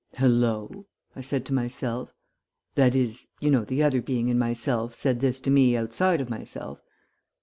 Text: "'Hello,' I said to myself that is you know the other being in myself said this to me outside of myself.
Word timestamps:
"'Hello,' 0.17 0.87
I 1.15 1.21
said 1.21 1.45
to 1.45 1.53
myself 1.53 2.11
that 2.73 2.95
is 2.95 3.27
you 3.39 3.51
know 3.51 3.63
the 3.63 3.83
other 3.83 4.01
being 4.01 4.29
in 4.29 4.39
myself 4.39 4.95
said 4.95 5.19
this 5.19 5.39
to 5.41 5.51
me 5.51 5.77
outside 5.77 6.19
of 6.19 6.27
myself. 6.27 6.81